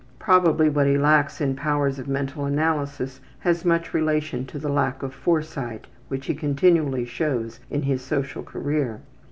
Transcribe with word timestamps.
Probably 0.17 0.67
what 0.67 0.87
he 0.87 0.97
lacks 0.97 1.41
in 1.41 1.55
powers 1.55 1.99
of 1.99 2.07
mental 2.07 2.45
analysis 2.45 3.19
has 3.41 3.63
much 3.63 3.93
relation 3.93 4.47
to 4.47 4.57
the 4.57 4.67
lack 4.67 5.03
of 5.03 5.13
foresight 5.13 5.85
which 6.07 6.25
he 6.25 6.33
continually 6.33 7.05
shows 7.05 7.59
in 7.69 7.83
his 7.83 8.01
social 8.01 8.41
career. 8.41 9.01